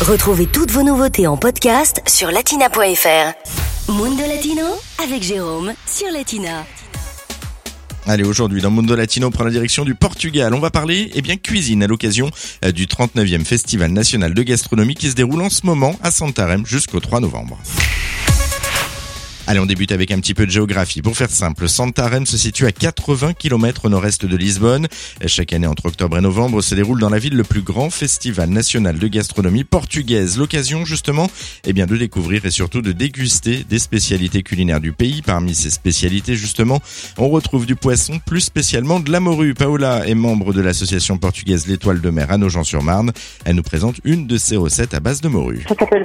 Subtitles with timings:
[0.00, 3.92] Retrouvez toutes vos nouveautés en podcast sur latina.fr.
[3.92, 4.64] Mundo Latino
[5.04, 6.64] avec Jérôme sur Latina.
[8.06, 10.54] Allez, aujourd'hui, dans Mundo Latino, on prend la direction du Portugal.
[10.54, 12.30] On va parler, eh bien, cuisine à l'occasion
[12.64, 16.64] euh, du 39e Festival National de Gastronomie qui se déroule en ce moment à Santarém
[16.64, 17.58] jusqu'au 3 novembre.
[19.50, 21.02] Allez, on débute avec un petit peu de géographie.
[21.02, 24.86] Pour faire simple, Santarém se situe à 80 km au nord-est de Lisbonne.
[25.26, 28.48] Chaque année, entre octobre et novembre, se déroule dans la ville le plus grand festival
[28.48, 30.38] national de gastronomie portugaise.
[30.38, 31.28] L'occasion, justement,
[31.64, 35.20] eh bien, de découvrir et surtout de déguster des spécialités culinaires du pays.
[35.20, 36.78] Parmi ces spécialités, justement,
[37.18, 39.54] on retrouve du poisson, plus spécialement de la morue.
[39.54, 43.10] Paola est membre de l'association portugaise L'Étoile de Mer à Nogent-sur-Marne.
[43.44, 45.64] Elle nous présente une de ses recettes à base de morue.
[45.68, 46.04] Ça s'appelle.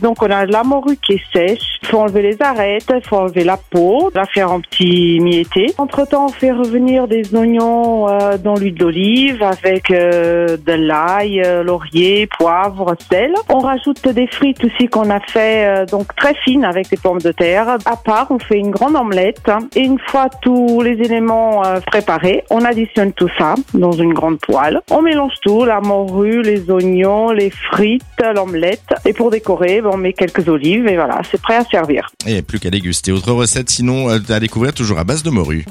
[0.00, 1.78] Donc on a la morue qui est sèche.
[1.84, 5.66] Faut enlever les arêtes, il faut enlever la peau, la faire en petit mietté.
[5.78, 11.42] Entre temps, on fait revenir des oignons euh, dans l'huile d'olive avec euh, de l'ail,
[11.44, 13.32] euh, laurier, poivre, sel.
[13.48, 17.20] On rajoute des frites aussi qu'on a fait euh, donc très fines avec des pommes
[17.20, 17.76] de terre.
[17.84, 19.50] À part, on fait une grande omelette.
[19.76, 24.38] Et une fois tous les éléments euh, préparés, on additionne tout ça dans une grande
[24.38, 24.80] poêle.
[24.90, 28.02] On mélange tout, la morue, les oignons, les frites,
[28.34, 28.94] l'omelette.
[29.04, 32.10] Et pour décorer, ben, on met quelques olives et voilà, c'est prêt à servir.
[32.26, 33.10] Et plus qu'à déguster.
[33.10, 35.64] Autre recette, sinon, euh, à découvrir toujours à base de morue.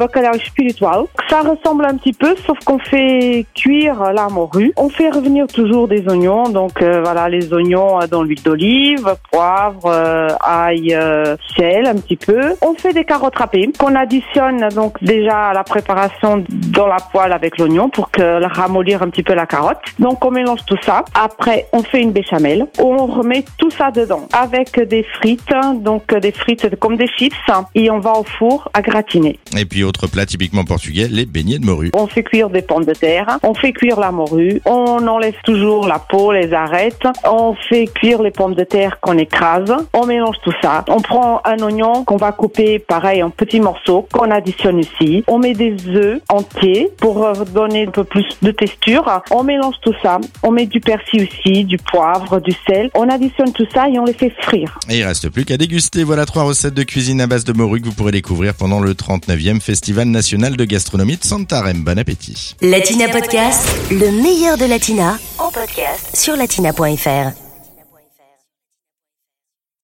[1.30, 4.74] Ça ressemble un petit peu, sauf qu'on fait cuire la morue.
[4.76, 9.16] On fait revenir toujours des oignons, donc euh, voilà les oignons euh, dans l'huile d'olive,
[9.32, 12.42] poivre, euh, ail, euh, sel un petit peu.
[12.62, 17.32] On fait des carottes râpées qu'on additionne donc déjà à la préparation dans la poêle
[17.32, 19.80] avec l'oignon pour que ramollir un petit peu la carotte.
[20.00, 21.06] Donc on mélange tout ça.
[21.14, 22.68] Après on fait une béchamel.
[22.80, 26.41] On remet tout ça dedans avec des frites, donc euh, des frites
[26.80, 27.36] comme des chips
[27.76, 29.40] et on va au four à gratiner.
[29.58, 31.92] Et puis autre plat typiquement portugais, les beignets de morue.
[31.94, 35.88] On fait cuire des pommes de terre, on fait cuire la morue, on enlève toujours
[35.88, 40.38] la peau, les arêtes, on fait cuire les pommes de terre qu'on écrase, on mélange
[40.44, 40.84] tout ça.
[40.88, 45.24] On prend un oignon qu'on va couper pareil en petits morceaux qu'on additionne ici.
[45.28, 49.06] On met des œufs entiers pour donner un peu plus de texture.
[49.32, 50.20] On mélange tout ça.
[50.44, 52.90] On met du persil aussi, du poivre, du sel.
[52.96, 54.78] On additionne tout ça et on les fait frire.
[54.90, 56.04] Et il reste plus qu'à déguster.
[56.04, 58.94] Voilà trois recettes de cuisine à base de morue que vous pourrez découvrir pendant le
[58.94, 61.84] 39e Festival National de Gastronomie de Santarém.
[61.84, 62.56] Bon appétit.
[62.62, 67.51] Latina Podcast, le meilleur de Latina en podcast sur latina.fr.